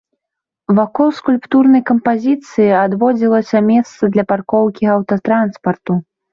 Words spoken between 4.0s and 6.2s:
для паркоўкі аўтатранспарту.